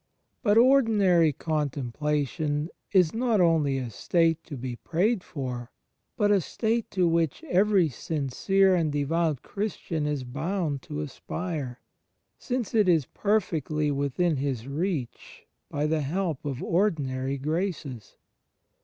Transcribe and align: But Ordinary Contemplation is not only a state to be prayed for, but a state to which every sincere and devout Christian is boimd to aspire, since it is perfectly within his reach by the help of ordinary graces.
But 0.41 0.57
Ordinary 0.57 1.31
Contemplation 1.31 2.69
is 2.91 3.13
not 3.13 3.39
only 3.39 3.77
a 3.77 3.91
state 3.91 4.43
to 4.45 4.57
be 4.57 4.77
prayed 4.77 5.23
for, 5.23 5.69
but 6.17 6.31
a 6.31 6.41
state 6.41 6.89
to 6.89 7.07
which 7.07 7.43
every 7.43 7.87
sincere 7.87 8.73
and 8.73 8.91
devout 8.91 9.43
Christian 9.43 10.07
is 10.07 10.23
boimd 10.23 10.81
to 10.87 11.01
aspire, 11.01 11.81
since 12.39 12.73
it 12.73 12.89
is 12.89 13.05
perfectly 13.05 13.91
within 13.91 14.37
his 14.37 14.67
reach 14.67 15.45
by 15.69 15.85
the 15.85 16.01
help 16.01 16.45
of 16.45 16.63
ordinary 16.63 17.37
graces. 17.37 18.15